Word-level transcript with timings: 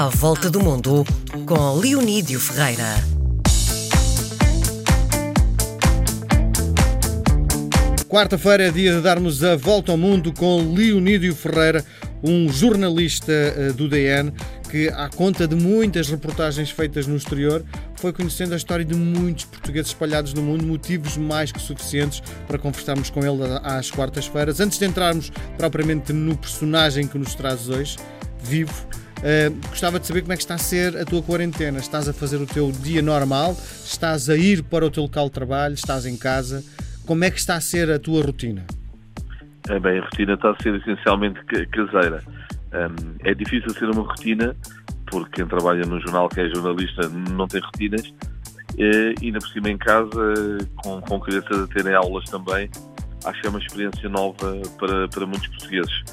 À 0.00 0.08
Volta 0.08 0.48
do 0.48 0.60
Mundo, 0.60 1.04
com 1.44 1.74
Leonídio 1.74 2.40
Ferreira. 2.40 2.86
Quarta-feira 8.08 8.68
é 8.68 8.70
dia 8.70 8.94
de 8.94 9.02
darmos 9.02 9.44
a 9.44 9.56
volta 9.56 9.92
ao 9.92 9.98
mundo 9.98 10.32
com 10.32 10.72
Leonídio 10.72 11.34
Ferreira, 11.34 11.84
um 12.22 12.50
jornalista 12.50 13.30
eh, 13.30 13.72
do 13.74 13.90
DN 13.90 14.32
que, 14.70 14.88
à 14.88 15.10
conta 15.10 15.46
de 15.46 15.54
muitas 15.54 16.08
reportagens 16.08 16.70
feitas 16.70 17.06
no 17.06 17.16
exterior, 17.16 17.62
foi 17.96 18.10
conhecendo 18.10 18.54
a 18.54 18.56
história 18.56 18.86
de 18.86 18.94
muitos 18.94 19.44
portugueses 19.44 19.88
espalhados 19.88 20.32
no 20.32 20.40
mundo, 20.40 20.64
motivos 20.64 21.18
mais 21.18 21.52
que 21.52 21.60
suficientes 21.60 22.22
para 22.46 22.56
conversarmos 22.56 23.10
com 23.10 23.20
ele 23.20 23.42
às 23.62 23.90
quartas-feiras. 23.90 24.60
Antes 24.60 24.78
de 24.78 24.86
entrarmos 24.86 25.30
propriamente 25.58 26.10
no 26.10 26.38
personagem 26.38 27.06
que 27.06 27.18
nos 27.18 27.34
traz 27.34 27.68
hoje, 27.68 27.98
vivo, 28.42 28.88
Uh, 29.20 29.68
gostava 29.68 30.00
de 30.00 30.06
saber 30.06 30.22
como 30.22 30.32
é 30.32 30.36
que 30.36 30.42
está 30.42 30.54
a 30.54 30.58
ser 30.58 30.96
a 30.96 31.04
tua 31.04 31.22
quarentena. 31.22 31.78
Estás 31.78 32.08
a 32.08 32.12
fazer 32.12 32.38
o 32.38 32.46
teu 32.46 32.72
dia 32.72 33.02
normal? 33.02 33.52
Estás 33.52 34.30
a 34.30 34.36
ir 34.36 34.62
para 34.62 34.86
o 34.86 34.90
teu 34.90 35.02
local 35.02 35.26
de 35.26 35.32
trabalho? 35.32 35.74
Estás 35.74 36.06
em 36.06 36.16
casa? 36.16 36.64
Como 37.06 37.22
é 37.24 37.30
que 37.30 37.38
está 37.38 37.56
a 37.56 37.60
ser 37.60 37.90
a 37.90 37.98
tua 37.98 38.24
rotina? 38.24 38.64
É 39.68 39.78
bem, 39.78 39.98
a 39.98 40.02
rotina 40.02 40.34
está 40.34 40.50
a 40.50 40.62
ser 40.62 40.74
essencialmente 40.76 41.38
caseira. 41.66 42.22
É 43.24 43.34
difícil 43.34 43.70
ser 43.74 43.90
uma 43.90 44.02
rotina, 44.02 44.56
porque 45.10 45.36
quem 45.36 45.46
trabalha 45.46 45.84
no 45.84 46.00
jornal, 46.00 46.28
que 46.28 46.40
é 46.40 46.48
jornalista, 46.48 47.08
não 47.08 47.46
tem 47.46 47.60
rotinas. 47.60 48.12
E 48.78 49.14
ainda 49.22 49.38
por 49.38 49.48
cima 49.48 49.68
em 49.70 49.76
casa, 49.76 50.58
com, 50.76 51.00
com 51.02 51.20
crianças 51.20 51.58
a 51.58 51.66
terem 51.66 51.94
aulas 51.94 52.24
também, 52.24 52.70
acho 53.24 53.40
que 53.40 53.46
é 53.46 53.50
uma 53.50 53.58
experiência 53.58 54.08
nova 54.08 54.62
para, 54.78 55.08
para 55.08 55.26
muitos 55.26 55.48
portugueses. 55.48 56.04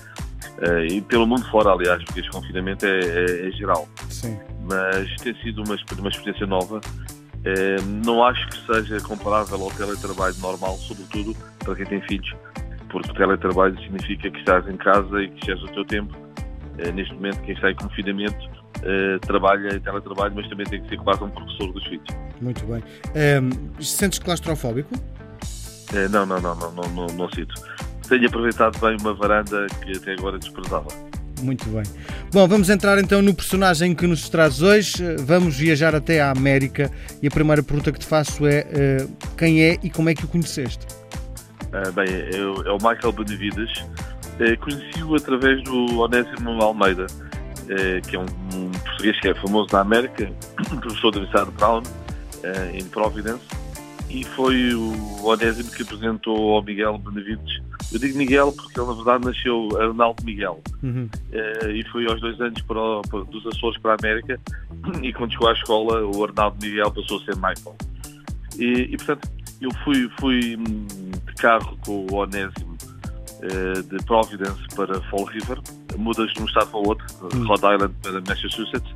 Uh, 0.58 0.86
e 0.92 1.02
pelo 1.02 1.28
mundo 1.28 1.48
fora, 1.50 1.70
aliás, 1.70 2.04
porque 2.04 2.22
este 2.22 2.32
confinamento 2.32 2.86
é, 2.86 3.00
é, 3.00 3.48
é 3.48 3.52
geral. 3.52 3.88
Sim. 4.10 4.38
Mas 4.64 5.16
tem 5.22 5.36
sido 5.44 5.64
uma, 5.64 5.76
uma 6.00 6.10
experiência 6.10 6.48
nova. 6.48 6.78
Uh, 6.78 7.82
não 8.04 8.24
acho 8.24 8.48
que 8.50 8.74
seja 8.74 9.00
comparável 9.02 9.62
ao 9.62 9.72
teletrabalho 9.72 10.36
normal, 10.40 10.76
sobretudo 10.78 11.36
para 11.60 11.76
quem 11.76 11.86
tem 11.86 12.02
filhos, 12.02 12.34
porque 12.90 13.12
o 13.12 13.14
teletrabalho 13.14 13.80
significa 13.82 14.32
que 14.32 14.40
estás 14.40 14.68
em 14.68 14.78
casa 14.78 15.22
e 15.22 15.30
que 15.30 15.40
estás 15.40 15.62
o 15.64 15.74
teu 15.74 15.86
tempo. 15.86 16.18
Uh, 16.18 16.92
neste 16.92 17.14
momento, 17.14 17.40
quem 17.42 17.54
está 17.54 17.72
em 17.72 17.76
confinamento 17.76 18.58
trabalha 19.22 19.76
em 19.76 19.80
teletrabalho, 19.80 20.34
mas 20.36 20.48
também 20.50 20.66
tem 20.68 20.80
que 20.80 20.90
ser 20.90 20.98
quase 20.98 21.24
um 21.24 21.30
professor 21.32 21.74
dos 21.74 21.84
filhos. 21.86 22.08
Muito 22.40 22.64
bem. 22.68 22.84
Um, 23.42 23.82
sentes 23.82 24.20
claustrofóbico? 24.20 24.94
não, 26.12 26.28
não, 26.28 26.40
não, 26.40 26.56
não, 26.56 26.72
não, 26.72 26.90
não, 26.90 27.08
não 27.08 27.30
sinto 27.32 27.56
tenho 28.08 28.28
aproveitado 28.28 28.80
bem 28.80 28.98
uma 29.00 29.14
varanda 29.14 29.68
que 29.84 29.98
até 29.98 30.14
agora 30.14 30.38
desprezava. 30.38 30.88
Muito 31.42 31.70
bem. 31.70 31.84
Bom, 32.32 32.48
vamos 32.48 32.70
entrar 32.70 32.98
então 32.98 33.22
no 33.22 33.34
personagem 33.34 33.94
que 33.94 34.08
nos 34.08 34.28
traz 34.28 34.62
hoje. 34.62 35.04
Vamos 35.20 35.56
viajar 35.58 35.94
até 35.94 36.22
à 36.22 36.32
América 36.32 36.92
e 37.22 37.28
a 37.28 37.32
primeira 37.32 37.62
pergunta 37.62 37.92
que 37.92 38.00
te 38.00 38.06
faço 38.06 38.46
é 38.46 38.66
uh, 39.04 39.18
quem 39.38 39.62
é 39.62 39.78
e 39.84 39.90
como 39.90 40.10
é 40.10 40.16
que 40.16 40.26
o 40.26 40.28
conheceste? 40.28 40.86
Uh, 41.66 41.92
bem, 41.94 42.08
é, 42.10 42.38
é 42.38 42.72
o 42.72 42.78
Michael 42.78 43.12
Benavides. 43.12 43.82
Uh, 43.82 44.58
Conheci-o 44.60 45.16
através 45.16 45.64
do 45.64 46.00
Onésimo 46.00 46.62
Almeida, 46.62 47.06
que 48.08 48.16
é 48.16 48.20
um, 48.20 48.26
um, 48.56 48.72
português 48.72 49.20
que 49.20 49.28
é 49.28 49.36
famoso 49.36 49.68
na 49.74 49.82
América, 49.82 50.32
professor 50.82 51.12
da 51.12 51.20
Universidade 51.20 51.52
Brown, 51.52 51.84
em 52.74 52.84
Providence, 52.86 53.44
e 54.10 54.24
foi 54.24 54.74
o 54.74 55.26
Onésimo 55.26 55.70
que 55.72 55.84
apresentou 55.84 56.56
ao 56.56 56.64
Miguel 56.64 56.98
Benavides 56.98 57.62
eu 57.92 58.00
digo 58.00 58.18
Miguel 58.18 58.52
porque 58.52 58.80
ele, 58.80 58.88
na 58.88 58.94
verdade, 58.94 59.26
nasceu 59.26 59.70
Arnaldo 59.80 60.24
Miguel. 60.24 60.62
Uhum. 60.84 61.10
Uh, 61.32 61.72
e 61.72 61.84
foi 61.90 62.06
aos 62.08 62.20
dois 62.20 62.40
anos 62.42 62.62
para, 62.64 62.80
o, 62.80 63.02
para, 63.04 63.24
dos 63.24 63.46
Açores 63.48 63.80
para 63.80 63.94
a 63.94 63.98
América. 64.00 64.40
E 65.02 65.12
quando 65.14 65.32
chegou 65.32 65.50
à 65.50 65.54
escola, 65.54 66.06
o 66.06 66.24
Arnaldo 66.24 66.58
Miguel 66.62 66.92
passou 66.92 67.20
a 67.20 67.26
ser 67.26 67.36
Michael. 67.36 67.76
E, 68.58 68.94
e 68.94 68.98
portanto, 68.98 69.30
eu 69.62 69.70
fui, 69.84 70.10
fui 70.20 70.58
hum, 70.58 70.86
de 71.26 71.34
carro 71.36 71.78
com 71.86 72.06
o 72.10 72.16
Onésimo 72.16 72.78
uh, 73.42 73.84
de 73.84 74.04
Providence 74.06 74.62
para 74.76 75.02
Fall 75.04 75.26
River. 75.26 75.60
Mudas 75.98 76.32
de 76.34 76.42
um 76.42 76.46
estado 76.46 76.70
para 76.70 76.80
o 76.80 76.88
outro, 76.88 77.06
uhum. 77.22 77.48
Rhode 77.48 77.74
Island 77.74 77.96
para 78.02 78.22
Massachusetts. 78.22 78.96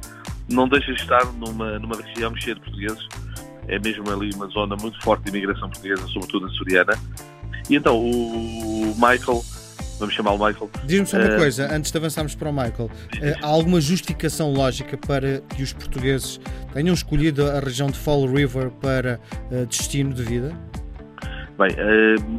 Não 0.49 0.67
deixas 0.67 0.95
de 0.95 1.01
estar 1.01 1.25
numa, 1.33 1.79
numa 1.79 1.95
região 1.95 2.35
cheia 2.35 2.55
de 2.55 2.61
portugueses. 2.61 3.07
É 3.67 3.79
mesmo 3.79 4.09
ali 4.11 4.31
uma 4.35 4.47
zona 4.47 4.75
muito 4.75 5.01
forte 5.01 5.23
de 5.23 5.29
imigração 5.29 5.69
portuguesa, 5.69 6.05
sobretudo 6.07 6.45
açoriana. 6.47 6.93
E 7.69 7.75
então, 7.75 7.97
o 7.99 8.93
Michael, 8.95 9.43
vamos 9.99 10.13
chamá-lo 10.13 10.45
Michael. 10.45 10.69
Diz-me 10.85 11.05
só 11.05 11.17
uma 11.17 11.33
uh, 11.33 11.37
coisa, 11.37 11.73
antes 11.73 11.91
de 11.91 11.97
avançarmos 11.97 12.35
para 12.35 12.49
o 12.49 12.53
Michael. 12.53 12.89
Uh, 12.89 13.35
há 13.41 13.47
alguma 13.47 13.79
justificação 13.79 14.51
lógica 14.51 14.97
para 14.97 15.41
que 15.55 15.63
os 15.63 15.73
portugueses 15.73 16.39
tenham 16.73 16.93
escolhido 16.93 17.45
a 17.45 17.59
região 17.59 17.89
de 17.89 17.97
Fall 17.97 18.25
River 18.25 18.71
para 18.71 19.19
uh, 19.51 19.65
destino 19.65 20.13
de 20.13 20.23
vida? 20.23 20.51
Bem, 21.57 21.75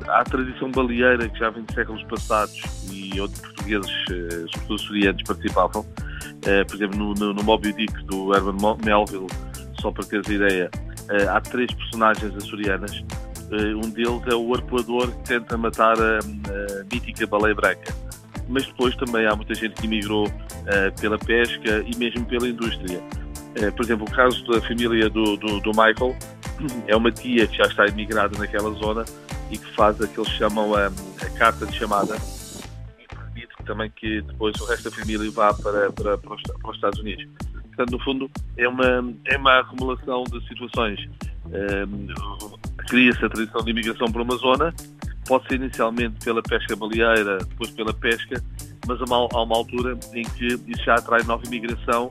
há 0.08 0.20
a 0.20 0.24
tradição 0.24 0.70
baleeira 0.72 1.28
que 1.28 1.38
já 1.38 1.50
vem 1.50 1.64
de 1.64 1.74
séculos 1.74 2.02
passados 2.04 2.60
e 2.90 3.20
onde 3.20 3.38
portugueses, 3.40 3.92
sobretudo 4.50 4.74
açorianos, 4.74 5.22
participavam. 5.22 5.86
por 6.66 6.74
exemplo, 6.74 6.98
no, 6.98 7.14
no, 7.14 7.32
no 7.32 7.42
Moby 7.44 7.72
Dick 7.72 8.04
do 8.06 8.34
Herman 8.34 8.56
Melville, 8.84 9.28
só 9.80 9.92
para 9.92 10.04
teres 10.06 10.28
a 10.28 10.32
ideia, 10.32 10.70
há 11.28 11.40
três 11.40 11.72
personagens 11.72 12.34
açorianas 12.36 12.92
eh, 12.92 13.21
um 13.56 13.90
deles 13.90 14.22
é 14.26 14.34
o 14.34 14.54
arpoador 14.54 15.10
que 15.10 15.28
tenta 15.28 15.56
matar 15.56 16.00
a, 16.00 16.18
a 16.18 16.84
mítica 16.92 17.26
baleia 17.26 17.54
branca. 17.54 17.94
Mas 18.48 18.66
depois 18.66 18.94
também 18.96 19.26
há 19.26 19.36
muita 19.36 19.54
gente 19.54 19.74
que 19.74 19.86
emigrou 19.86 20.26
uh, 20.26 21.00
pela 21.00 21.18
pesca 21.18 21.84
e 21.86 21.96
mesmo 21.96 22.24
pela 22.26 22.48
indústria. 22.48 22.98
Uh, 22.98 23.72
por 23.74 23.84
exemplo, 23.84 24.06
o 24.08 24.10
caso 24.10 24.44
da 24.46 24.60
família 24.62 25.08
do, 25.08 25.36
do, 25.36 25.60
do, 25.60 25.70
Michael 25.70 26.16
é 26.88 26.96
uma 26.96 27.10
tia 27.10 27.46
que 27.46 27.56
já 27.56 27.64
está 27.64 27.86
emigrada 27.86 28.38
naquela 28.38 28.72
zona 28.74 29.04
e 29.50 29.58
que 29.58 29.74
faz 29.74 30.00
a 30.00 30.06
que 30.06 30.24
chamam 30.30 30.74
a, 30.74 30.86
a 30.86 31.30
carta 31.38 31.66
de 31.66 31.76
chamada 31.76 32.16
e 32.98 33.06
permite 33.06 33.54
também 33.64 33.90
que 33.90 34.22
depois 34.22 34.58
o 34.60 34.64
resto 34.64 34.90
da 34.90 34.96
família 34.96 35.30
vá 35.30 35.52
para, 35.54 35.92
para, 35.92 36.18
para 36.18 36.34
os 36.34 36.74
Estados 36.74 36.98
Unidos. 37.00 37.26
Portanto, 37.74 37.92
no 37.92 38.04
fundo, 38.04 38.30
é 38.56 38.68
uma, 38.68 39.14
é 39.26 39.36
uma 39.36 39.60
acumulação 39.60 40.24
de 40.24 40.46
situações. 40.46 41.00
Cria-se 42.88 43.24
a 43.24 43.28
tradição 43.28 43.64
de 43.64 43.70
imigração 43.70 44.10
para 44.10 44.22
uma 44.22 44.36
zona, 44.36 44.74
pode 45.26 45.46
ser 45.48 45.54
inicialmente 45.54 46.24
pela 46.24 46.42
pesca 46.42 46.76
baleeira, 46.76 47.38
depois 47.38 47.70
pela 47.70 47.92
pesca, 47.94 48.42
mas 48.86 49.00
há 49.00 49.04
uma, 49.04 49.28
há 49.32 49.42
uma 49.42 49.56
altura 49.56 49.98
em 50.12 50.22
que 50.22 50.46
isso 50.46 50.84
já 50.84 50.94
atrai 50.94 51.22
nova 51.22 51.44
imigração, 51.46 52.10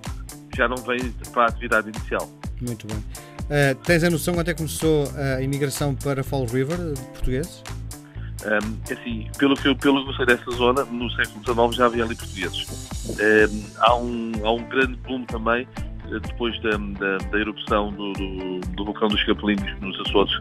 já 0.56 0.68
não 0.68 0.78
vem 0.78 1.12
para 1.34 1.44
a 1.44 1.48
atividade 1.48 1.90
inicial. 1.90 2.30
Muito 2.62 2.88
bem. 2.88 2.98
Uh, 2.98 3.76
tens 3.84 4.04
a 4.04 4.10
noção 4.10 4.40
é 4.40 4.44
que 4.44 4.54
começou 4.54 5.06
a 5.18 5.42
imigração 5.42 5.94
para 5.94 6.24
Fall 6.24 6.46
River, 6.46 6.78
de 6.78 7.02
portugueses? 7.10 7.64
Um, 8.46 8.94
assim, 8.94 9.30
pelo 9.38 9.56
que, 9.56 9.68
eu, 9.68 9.76
pelo 9.76 10.04
que 10.04 10.12
eu 10.12 10.16
sei 10.16 10.26
dessa 10.26 10.52
zona, 10.52 10.84
no 10.86 11.10
século 11.12 11.44
XIX 11.44 11.76
já 11.76 11.86
havia 11.86 12.04
ali 12.06 12.16
portugueses. 12.16 12.90
Um, 13.10 13.64
há, 13.78 13.96
um, 13.96 14.32
há 14.44 14.52
um 14.54 14.64
grande 14.70 14.96
boom 15.08 15.26
também 15.26 15.68
depois 16.20 16.60
da, 16.62 16.72
da, 16.72 17.18
da 17.18 17.40
erupção 17.40 17.92
do, 17.94 18.14
do, 18.14 18.60
do, 18.60 18.86
vulcão 18.86 19.08
dos 19.08 19.24
Capelinhos 19.24 19.80
nos 19.80 20.00
Açores, 20.02 20.34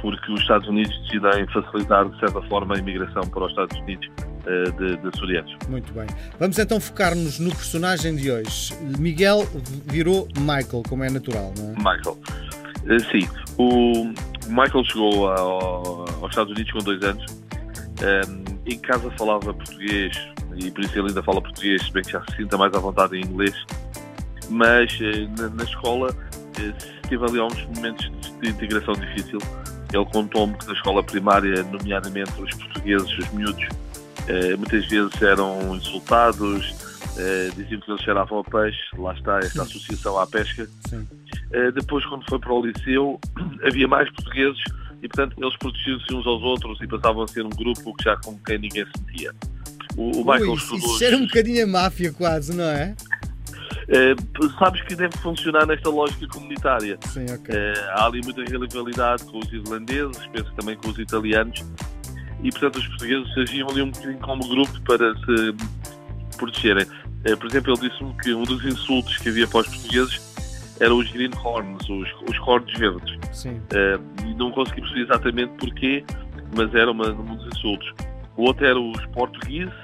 porque 0.00 0.32
os 0.32 0.40
Estados 0.40 0.68
Unidos 0.68 0.96
decidem 1.02 1.46
facilitar, 1.48 2.08
de 2.08 2.18
certa 2.18 2.42
forma, 2.42 2.74
a 2.74 2.78
imigração 2.78 3.22
para 3.28 3.44
os 3.44 3.50
Estados 3.50 3.78
Unidos 3.78 4.08
uh, 4.08 4.72
de, 4.72 4.96
de 4.96 5.08
açorianos. 5.08 5.56
Muito 5.68 5.92
bem. 5.92 6.06
Vamos 6.38 6.58
então 6.58 6.80
focar-nos 6.80 7.38
no 7.38 7.50
personagem 7.50 8.16
de 8.16 8.30
hoje. 8.30 8.74
Miguel 8.98 9.46
virou 9.86 10.28
Michael, 10.38 10.82
como 10.88 11.04
é 11.04 11.10
natural, 11.10 11.52
não 11.58 11.70
é? 11.70 11.76
Michael. 11.76 12.18
Uh, 12.84 13.00
sim. 13.10 13.28
O 13.58 14.12
Michael 14.48 14.84
chegou 14.84 15.28
ao, 15.28 16.00
aos 16.22 16.30
Estados 16.30 16.52
Unidos 16.52 16.72
com 16.72 16.78
dois 16.80 17.02
anos. 17.02 17.24
Um, 18.00 18.06
ehm, 18.06 18.50
em 18.66 18.78
casa 18.78 19.10
falava 19.18 19.52
português 19.52 20.16
e 20.56 20.70
por 20.70 20.84
isso 20.84 20.98
ele 20.98 21.08
ainda 21.08 21.22
fala 21.22 21.40
português, 21.40 21.88
bem 21.90 22.02
que 22.02 22.12
já 22.12 22.22
se 22.22 22.36
sinta 22.36 22.56
mais 22.56 22.72
à 22.74 22.78
vontade 22.78 23.16
em 23.16 23.22
inglês 23.22 23.54
mas 24.50 24.98
eh, 25.00 25.28
na, 25.38 25.48
na 25.48 25.64
escola 25.64 26.14
eh, 26.58 26.72
teve 27.08 27.24
ali 27.24 27.38
alguns 27.38 27.64
momentos 27.76 28.10
de 28.40 28.48
integração 28.48 28.94
difícil. 28.94 29.38
Ele 29.92 30.04
contou-me 30.06 30.56
que 30.58 30.66
na 30.66 30.72
escola 30.72 31.02
primária, 31.02 31.62
nomeadamente 31.64 32.30
os 32.40 32.54
portugueses, 32.54 33.18
os 33.18 33.30
miúdos, 33.32 33.66
eh, 34.28 34.56
muitas 34.56 34.86
vezes 34.86 35.22
eram 35.22 35.76
insultados, 35.76 36.74
diziam 37.56 37.80
que 37.80 37.90
eles 37.90 38.02
cheiravam 38.02 38.38
a 38.38 38.44
peixe, 38.44 38.78
lá 38.96 39.12
está 39.12 39.38
esta 39.40 39.62
associação 39.62 40.18
à 40.18 40.26
pesca. 40.26 40.66
Depois, 41.74 42.06
quando 42.06 42.24
foi 42.26 42.38
para 42.38 42.52
o 42.52 42.64
liceu, 42.64 43.20
havia 43.66 43.86
mais 43.86 44.08
portugueses 44.12 44.62
e, 45.02 45.08
portanto, 45.08 45.36
eles 45.38 45.56
protegiam-se 45.58 46.14
uns 46.14 46.26
aos 46.26 46.42
outros 46.42 46.80
e 46.80 46.86
passavam 46.86 47.24
a 47.24 47.28
ser 47.28 47.44
um 47.44 47.50
grupo 47.50 47.94
que 47.96 48.04
já 48.04 48.16
com 48.16 48.38
quem 48.38 48.58
ninguém 48.58 48.86
se 48.86 49.02
metia. 49.02 49.34
O, 49.96 50.20
o 50.20 50.24
Michael 50.24 50.52
Ui, 50.52 50.56
estudou. 50.56 50.94
Isso 50.94 51.04
era 51.04 51.16
um 51.16 51.26
bocadinho 51.26 51.64
a 51.64 51.66
máfia, 51.66 52.12
quase, 52.12 52.56
não 52.56 52.64
é? 52.64 52.94
Uh, 53.90 54.50
sabes 54.58 54.80
que 54.82 54.94
deve 54.94 55.16
funcionar 55.18 55.66
nesta 55.66 55.90
lógica 55.90 56.26
comunitária. 56.28 56.96
Sim, 57.06 57.24
okay. 57.24 57.54
uh, 57.54 57.90
há 57.90 58.06
ali 58.06 58.20
muita 58.22 58.42
rivalidade 58.42 59.24
com 59.24 59.38
os 59.38 59.52
irlandeses, 59.52 60.24
penso 60.28 60.52
também 60.54 60.76
com 60.76 60.90
os 60.90 60.98
italianos, 60.98 61.64
e 62.42 62.50
portanto 62.50 62.76
os 62.76 62.86
portugueses 62.86 63.38
agiam 63.38 63.68
ali 63.68 63.82
um 63.82 63.90
bocadinho 63.90 64.20
como 64.20 64.48
grupo 64.48 64.80
para 64.82 65.12
se 65.16 66.36
protegerem. 66.38 66.86
Eh, 67.24 67.36
por 67.36 67.46
exemplo, 67.46 67.74
ele 67.74 67.88
disse-me 67.88 68.14
que 68.22 68.32
um 68.32 68.44
dos 68.44 68.64
insultos 68.64 69.18
que 69.18 69.28
havia 69.28 69.46
para 69.48 69.60
os 69.60 69.68
portugueses 69.68 70.30
eram 70.80 70.98
os 70.98 71.10
greenhorns, 71.10 71.88
os, 71.88 72.08
os 72.28 72.38
cornos 72.38 72.72
verdes. 72.78 73.18
Sim. 73.32 73.60
Uh, 73.72 74.26
e 74.26 74.34
não 74.34 74.50
consegui 74.52 74.80
perceber 74.80 75.02
exatamente 75.02 75.52
porquê, 75.58 76.04
mas 76.56 76.74
era 76.74 76.90
uma, 76.90 77.08
um 77.08 77.36
dos 77.36 77.46
insultos. 77.54 77.92
O 78.36 78.44
outro 78.44 78.64
era 78.64 78.80
os 78.80 79.04
portugueses 79.06 79.74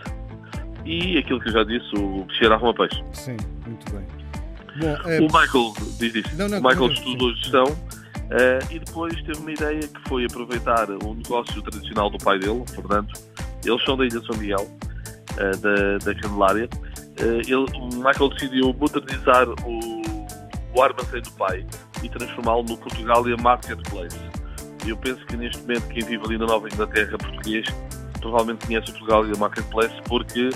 e 0.87 1.19
aquilo 1.19 1.41
que 1.41 1.49
eu 1.49 1.53
já 1.53 1.65
disse, 1.65 1.95
o 1.97 2.25
cheirava 2.39 2.71
a 2.71 2.75
peixe. 2.75 3.03
Sim, 3.13 3.37
muito 3.67 3.93
bem. 3.93 4.07
Bom, 4.79 5.11
é... 5.11 5.19
O 5.19 5.25
Michael 5.25 5.75
diz 5.99 6.15
isso. 6.15 6.37
Não, 6.37 6.49
não, 6.49 6.59
o 6.59 6.63
Michael 6.63 6.87
não, 6.87 6.93
estudou 6.93 7.35
gestão 7.35 7.65
uh, 7.65 8.71
e 8.73 8.79
depois 8.79 9.15
teve 9.23 9.39
uma 9.39 9.51
ideia 9.51 9.81
que 9.81 10.09
foi 10.09 10.27
aproveitar 10.27 10.89
o 10.91 11.15
negócio 11.15 11.61
tradicional 11.63 12.09
do 12.09 12.19
pai 12.19 12.39
dele, 12.39 12.63
o 12.63 12.67
Fernando. 12.67 13.13
Eles 13.65 13.85
são 13.85 13.97
da 13.97 14.05
Ilha 14.05 14.21
São 14.21 14.37
Miguel, 14.37 14.69
uh, 15.33 15.57
da, 15.59 15.99
da 15.99 16.15
Candelária. 16.21 16.69
Uh, 17.21 17.41
ele, 17.41 17.55
o 17.55 17.87
Michael 17.97 18.29
decidiu 18.31 18.73
modernizar 18.75 19.49
o, 19.65 20.03
o 20.75 20.83
armazém 20.83 21.23
do 21.23 21.33
pai 21.33 21.67
e 22.03 22.09
transformá-lo 22.09 22.63
no 22.63 22.77
Portugalia 22.77 23.37
Marketplace. 23.39 24.19
Eu 24.87 24.97
penso 24.99 25.25
que 25.27 25.37
neste 25.37 25.61
momento 25.63 25.89
quem 25.89 26.05
vive 26.05 26.25
ali 26.25 26.39
na 26.39 26.47
Nova 26.47 26.69
Inglaterra 26.69 27.19
português 27.19 27.67
provavelmente 28.21 28.67
conhece 28.67 28.91
o 28.91 28.93
Portugalia 28.93 29.35
Marketplace 29.37 29.95
porque 30.07 30.51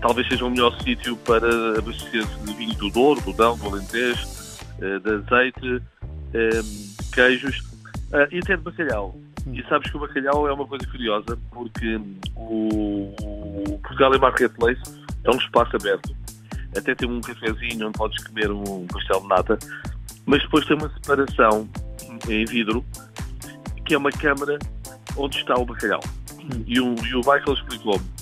talvez 0.00 0.26
seja 0.28 0.44
o 0.44 0.50
melhor 0.50 0.76
sítio 0.82 1.16
para 1.18 1.78
abastecer-se 1.78 2.38
de 2.44 2.54
vinho 2.54 2.74
do 2.76 2.90
Douro, 2.90 3.20
do 3.20 3.32
Dão, 3.32 3.56
do 3.58 3.66
Alentejo, 3.66 4.26
eh, 4.80 4.98
de 4.98 5.10
azeite, 5.10 5.82
eh, 6.34 6.62
de 6.62 7.10
queijos 7.12 7.62
eh, 8.12 8.28
e 8.32 8.38
até 8.38 8.56
de 8.56 8.62
bacalhau. 8.62 9.14
E 9.52 9.62
sabes 9.68 9.90
que 9.90 9.96
o 9.96 10.00
bacalhau 10.00 10.48
é 10.48 10.52
uma 10.52 10.66
coisa 10.66 10.86
curiosa 10.86 11.38
porque 11.50 12.00
o, 12.36 13.14
o 13.18 13.78
Portugal 13.78 14.18
Marketplace 14.18 14.80
é 15.24 15.30
um 15.30 15.38
espaço 15.38 15.76
aberto. 15.76 16.14
Até 16.76 16.94
tem 16.94 17.08
um 17.08 17.20
cafezinho 17.20 17.88
onde 17.88 17.98
podes 17.98 18.22
comer 18.24 18.50
um 18.50 18.86
pastel 18.86 19.20
de 19.20 19.28
nata, 19.28 19.58
mas 20.26 20.42
depois 20.42 20.64
tem 20.66 20.76
uma 20.76 20.88
separação 20.94 21.68
em 22.28 22.44
vidro 22.44 22.84
que 23.84 23.94
é 23.94 23.98
uma 23.98 24.12
câmara 24.12 24.58
onde 25.16 25.38
está 25.38 25.54
o 25.54 25.64
bacalhau. 25.64 26.00
E 26.66 26.80
o, 26.80 26.94
e 27.04 27.14
o 27.14 27.18
Michael 27.18 27.54
explicou-me 27.54 28.19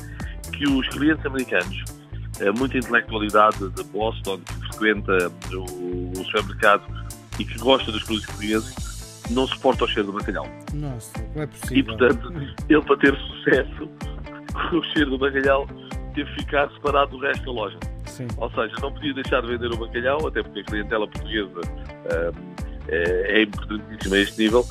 que 0.58 0.68
os 0.68 0.88
clientes 0.88 1.24
americanos, 1.24 1.84
eh, 2.40 2.50
muita 2.50 2.76
intelectualidade 2.78 3.68
de 3.70 3.84
Boston, 3.84 4.38
que 4.38 4.76
frequenta 4.76 5.32
o, 5.52 6.10
o 6.10 6.24
supermercado 6.24 6.82
e 7.38 7.44
que 7.44 7.58
gosta 7.58 7.92
dos 7.92 8.02
produtos 8.02 8.26
portugueses, 8.26 9.22
não 9.30 9.46
suporta 9.46 9.84
o 9.84 9.88
cheiro 9.88 10.10
do 10.10 10.18
bacalhau. 10.18 10.48
Nossa, 10.74 11.12
como 11.18 11.42
é 11.42 11.46
possível? 11.46 11.76
E, 11.76 11.82
portanto, 11.84 12.32
ele 12.68 12.82
para 12.82 12.96
ter 12.96 13.16
sucesso 13.16 13.88
com 14.70 14.76
o 14.78 14.84
cheiro 14.92 15.10
do 15.10 15.18
bacalhau, 15.18 15.68
teve 16.14 16.28
que 16.34 16.40
ficar 16.40 16.68
separado 16.72 17.16
do 17.16 17.18
resto 17.18 17.44
da 17.44 17.52
loja. 17.52 17.78
Sim. 18.06 18.26
Ou 18.36 18.50
seja, 18.50 18.74
não 18.82 18.92
podia 18.92 19.14
deixar 19.14 19.42
de 19.42 19.48
vender 19.48 19.72
o 19.72 19.76
bacalhau, 19.76 20.26
até 20.26 20.42
porque 20.42 20.60
a 20.60 20.64
clientela 20.64 21.06
portuguesa 21.06 21.60
eh, 22.06 22.32
é, 22.88 23.38
é 23.38 23.42
importantíssima 23.42 24.16
a 24.16 24.18
este 24.18 24.42
nível, 24.42 24.66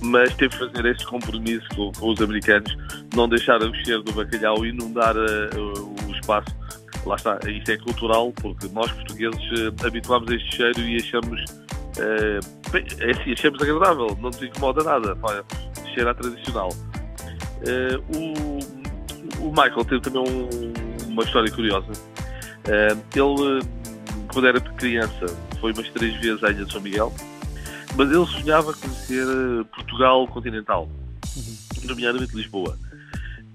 mas 0.00 0.32
teve 0.34 0.56
que 0.56 0.58
fazer 0.58 0.86
este 0.86 1.06
compromisso 1.06 1.66
com, 1.74 1.90
com, 1.92 2.10
os 2.10 2.20
americanos, 2.20 2.76
não 3.14 3.28
deixar 3.28 3.62
o 3.62 3.74
cheiro 3.84 4.02
do 4.02 4.12
bacalhau 4.12 4.64
inundar 4.64 5.16
uh, 5.16 6.08
o 6.08 6.12
espaço. 6.12 6.54
Lá 7.04 7.16
está, 7.16 7.38
isso 7.48 7.70
é 7.70 7.76
cultural, 7.78 8.32
porque 8.32 8.68
nós 8.68 8.90
portugueses 8.92 9.40
uh, 9.60 9.86
habituámos 9.86 10.30
a 10.30 10.34
este 10.34 10.56
cheiro 10.56 10.80
e 10.80 10.96
achamos, 10.96 11.44
bem, 12.70 12.86
é 13.00 13.10
assim, 13.10 13.32
achamos 13.32 13.60
agradável, 13.60 14.16
não 14.20 14.30
nos 14.30 14.42
incomoda 14.42 14.82
nada, 14.84 15.16
pá, 15.16 15.44
cheiro 15.94 16.08
a 16.08 16.14
tradicional. 16.14 16.70
o, 18.16 19.44
o 19.44 19.50
Michael 19.50 19.84
teve 19.84 20.00
também 20.00 20.22
um, 20.22 21.08
uma 21.10 21.24
história 21.24 21.50
curiosa. 21.50 21.92
ele, 23.14 23.66
quando 24.32 24.46
era 24.46 24.60
criança, 24.60 25.26
foi 25.60 25.72
umas 25.72 25.88
três 25.90 26.14
vezes 26.20 26.42
à 26.44 26.50
Ilha 26.50 26.64
de 26.64 26.72
São 26.72 26.80
Miguel, 26.80 27.12
mas 27.96 28.10
ele 28.10 28.26
sonhava 28.26 28.72
conhecer 28.72 29.26
Portugal 29.74 30.26
continental, 30.28 30.88
nomeadamente 31.84 32.34
Lisboa. 32.34 32.78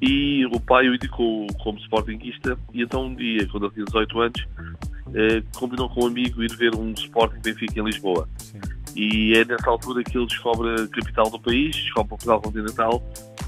E 0.02 0.46
o 0.46 0.60
pai 0.60 0.88
o 0.88 0.96
indicou 0.96 1.48
como 1.64 1.80
sportinguista, 1.80 2.58
e 2.74 2.84
então 2.84 3.08
um 3.08 3.16
dia, 3.16 3.48
quando 3.48 3.66
ele 3.66 3.74
tinha 3.74 3.86
18 3.86 4.20
anos, 4.20 4.48
eh, 5.16 5.44
combinou 5.56 5.90
com 5.90 6.04
um 6.04 6.08
amigo 6.08 6.44
ir 6.44 6.56
ver 6.56 6.76
um 6.76 6.92
Sporting 6.92 7.40
Benfica 7.42 7.80
em 7.80 7.84
Lisboa. 7.84 8.30
Sim. 8.38 8.60
E 8.96 9.34
é 9.36 9.46
nessa 9.46 9.70
altura 9.70 10.04
que 10.04 10.18
ele 10.18 10.28
descobre 10.28 10.70
a 10.70 10.88
capital 10.88 11.30
do 11.30 11.40
país, 11.40 11.76
descobre 11.76 12.10
Portugal 12.10 12.42
continental, 12.42 13.04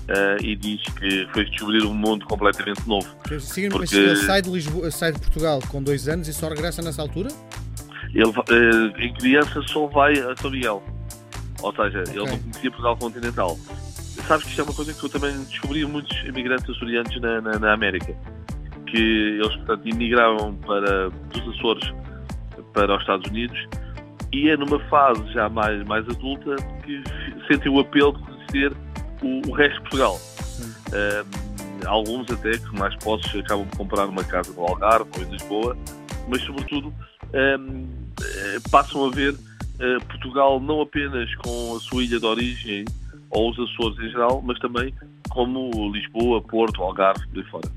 eh, 0.07 0.37
e 0.41 0.55
diz 0.55 0.81
que 0.93 1.27
foi 1.33 1.45
descobrir 1.45 1.83
um 1.85 1.93
mundo 1.93 2.25
completamente 2.25 2.87
novo. 2.87 3.07
Sim, 3.39 3.69
porque... 3.69 3.95
ele 3.95 4.15
sai 4.15 4.41
de, 4.41 4.49
Lisboa, 4.49 4.89
sai 4.89 5.11
de 5.11 5.19
Portugal 5.19 5.59
com 5.69 5.83
dois 5.83 6.07
anos 6.07 6.27
e 6.27 6.33
só 6.33 6.49
regressa 6.49 6.81
nessa 6.81 7.01
altura? 7.01 7.29
Ele, 8.13 8.31
eh, 8.49 9.05
em 9.05 9.13
criança, 9.13 9.61
só 9.67 9.85
vai 9.85 10.13
a 10.19 10.35
São 10.35 10.49
Miguel. 10.49 10.81
Ou 11.61 11.75
seja, 11.75 12.01
okay. 12.01 12.13
ele 12.13 12.25
não 12.25 12.39
conhecia 12.39 12.71
Portugal 12.71 12.97
continental. 12.97 13.59
Sabes 14.29 14.43
que 14.43 14.51
isto 14.51 14.61
é 14.61 14.63
uma 14.63 14.75
coisa 14.75 14.93
que 14.93 15.03
eu 15.03 15.09
também 15.09 15.43
descobri 15.45 15.83
muitos 15.87 16.15
imigrantes 16.23 16.69
açorianos 16.69 17.19
na, 17.19 17.41
na, 17.41 17.57
na 17.57 17.73
América. 17.73 18.15
Que 18.85 19.39
eles, 19.41 19.55
portanto, 19.55 19.89
imigravam 19.89 20.53
para, 20.57 21.09
dos 21.09 21.55
Açores 21.55 21.91
para 22.71 22.93
os 22.93 23.01
Estados 23.01 23.27
Unidos 23.27 23.57
e 24.31 24.49
é 24.49 24.55
numa 24.55 24.79
fase 24.81 25.27
já 25.33 25.49
mais, 25.49 25.83
mais 25.87 26.07
adulta 26.07 26.57
que 26.83 27.01
sentem 27.47 27.71
o 27.71 27.79
apelo 27.79 28.13
de 28.13 28.19
conhecer 28.19 28.71
o, 29.23 29.49
o 29.49 29.51
resto 29.51 29.73
de 29.77 29.81
Portugal. 29.81 30.21
Um, 30.93 31.87
alguns 31.87 32.29
até 32.29 32.51
que 32.51 32.77
mais 32.77 32.95
postos 32.97 33.35
acabam 33.39 33.65
de 33.65 33.77
comprar 33.77 34.05
uma 34.05 34.23
casa 34.23 34.53
no 34.53 34.61
Algarve 34.61 35.09
ou 35.17 35.23
em 35.23 35.31
Lisboa, 35.31 35.75
mas 36.27 36.39
sobretudo 36.43 36.93
um, 37.33 37.87
passam 38.69 39.07
a 39.07 39.09
ver 39.09 39.33
uh, 39.33 40.05
Portugal 40.07 40.59
não 40.59 40.81
apenas 40.81 41.33
com 41.37 41.75
a 41.75 41.79
sua 41.79 42.03
ilha 42.03 42.19
de 42.19 42.25
origem 42.27 42.85
ou 43.31 43.51
os 43.51 43.59
Açores 43.59 43.97
em 43.99 44.09
geral, 44.09 44.41
mas 44.43 44.59
também 44.59 44.93
como 45.29 45.91
Lisboa, 45.91 46.41
Porto, 46.41 46.81
Algarve, 46.81 47.27
por 47.27 47.37
aí 47.37 47.49
fora. 47.49 47.71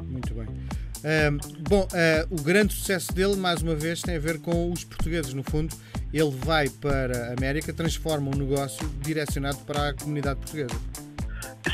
Muito 0.00 0.34
bem. 0.34 0.46
Um, 1.04 1.38
bom, 1.68 1.82
uh, 1.82 2.34
o 2.34 2.42
grande 2.42 2.72
sucesso 2.72 3.12
dele, 3.12 3.36
mais 3.36 3.60
uma 3.60 3.74
vez, 3.74 4.00
tem 4.00 4.16
a 4.16 4.18
ver 4.18 4.40
com 4.40 4.72
os 4.72 4.84
portugueses. 4.84 5.34
No 5.34 5.42
fundo, 5.42 5.74
ele 6.12 6.30
vai 6.30 6.68
para 6.68 7.28
a 7.28 7.32
América, 7.34 7.72
transforma 7.74 8.30
um 8.34 8.38
negócio 8.38 8.88
direcionado 9.02 9.58
para 9.66 9.90
a 9.90 9.94
comunidade 9.94 10.40
portuguesa. 10.40 10.74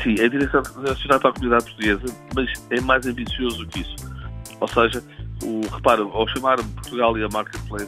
Sim, 0.03 0.15
é 0.19 0.27
direcionado 0.27 0.69
para 1.19 1.29
a 1.29 1.33
comunidade 1.33 1.63
portuguesa, 1.65 2.15
mas 2.35 2.51
é 2.71 2.81
mais 2.81 3.05
ambicioso 3.05 3.65
que 3.67 3.81
isso. 3.81 3.95
Ou 4.59 4.67
seja, 4.67 5.03
o, 5.43 5.61
repara, 5.73 6.01
ao 6.01 6.27
chamar 6.27 6.57
Portugal 6.57 7.17
e 7.17 7.23
a 7.23 7.29
Marketplace, 7.29 7.87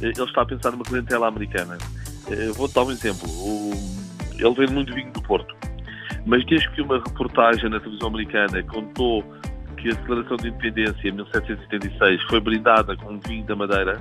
ele 0.00 0.12
está 0.12 0.42
a 0.42 0.46
pensar 0.46 0.70
numa 0.70 0.84
clientela 0.84 1.28
americana. 1.28 1.76
Vou-te 2.54 2.74
dar 2.74 2.84
um 2.84 2.90
exemplo. 2.90 3.28
O, 3.28 4.01
ele 4.44 4.54
vende 4.54 4.72
muito 4.72 4.94
vinho 4.94 5.12
do 5.12 5.22
Porto. 5.22 5.54
Mas 6.26 6.44
desde 6.46 6.70
que 6.70 6.82
uma 6.82 6.98
reportagem 6.98 7.68
na 7.68 7.80
televisão 7.80 8.08
americana 8.08 8.62
contou 8.64 9.24
que 9.76 9.88
a 9.88 9.94
Declaração 9.94 10.36
de 10.36 10.48
Independência 10.48 11.08
em 11.08 11.12
1776 11.12 12.22
foi 12.24 12.40
brindada 12.40 12.96
com 12.96 13.18
vinho 13.20 13.44
da 13.44 13.56
Madeira, 13.56 14.00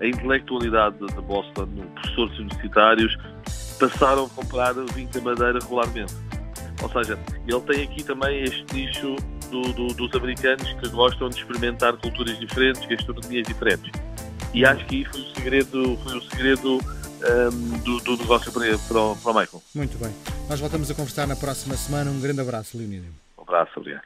a 0.00 0.06
intelectualidade 0.06 0.96
de 0.98 1.20
Boston, 1.20 1.66
professores 1.94 2.38
universitários, 2.38 3.18
passaram 3.78 4.24
a 4.24 4.28
comprar 4.30 4.72
vinho 4.72 5.08
da 5.08 5.20
Madeira 5.20 5.58
regularmente. 5.60 6.14
Ou 6.82 6.88
seja, 6.88 7.18
ele 7.46 7.60
tem 7.60 7.84
aqui 7.84 8.02
também 8.02 8.42
este 8.42 8.64
nicho 8.74 9.16
do, 9.50 9.60
do, 9.74 9.88
dos 9.88 10.14
americanos 10.14 10.72
que 10.74 10.88
gostam 10.88 11.28
de 11.28 11.36
experimentar 11.36 11.94
culturas 11.98 12.38
diferentes, 12.38 12.84
gastronomias 12.86 13.46
diferentes. 13.46 13.90
E 14.54 14.64
acho 14.64 14.84
que 14.86 14.96
aí 14.96 15.04
foi 15.04 15.20
o 15.20 15.34
segredo, 15.34 15.98
foi 15.98 16.16
o 16.16 16.22
segredo 16.22 16.80
um, 17.20 17.78
do, 17.78 18.00
do, 18.00 18.16
negócio 18.16 18.52
para, 18.52 18.78
para, 18.78 19.00
o, 19.00 19.16
para 19.16 19.30
o 19.30 19.34
Michael. 19.34 19.62
Muito 19.74 19.98
bem. 19.98 20.14
Nós 20.48 20.60
voltamos 20.60 20.90
a 20.90 20.94
conversar 20.94 21.26
na 21.26 21.36
próxima 21.36 21.76
semana. 21.76 22.10
Um 22.10 22.20
grande 22.20 22.40
abraço, 22.40 22.76
Leonídio. 22.76 23.12
Um 23.38 23.42
abraço, 23.42 23.72
obrigado. 23.76 24.04